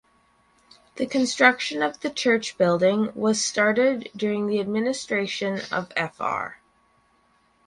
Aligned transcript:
The 0.95 1.05
construction 1.05 1.83
of 1.83 1.99
the 1.99 2.09
church 2.09 2.57
building 2.57 3.11
was 3.13 3.39
started 3.45 4.09
during 4.15 4.47
the 4.47 4.59
administration 4.59 5.61
of 5.71 5.93
Fr. 6.15 6.55